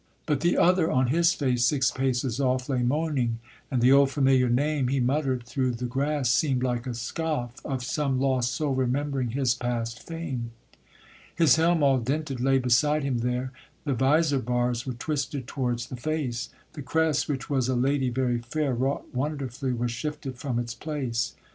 [0.25, 3.37] But the other, on his face, six paces off, Lay moaning,
[3.69, 7.83] and the old familiar name He mutter'd through the grass, seem'd like a scoff Of
[7.83, 10.53] some lost soul remembering his past fame.
[11.35, 13.51] His helm all dinted lay beside him there,
[13.85, 18.39] The visor bars were twisted towards the face, The crest, which was a lady very
[18.39, 21.35] fair, Wrought wonderfully, was shifted from its place.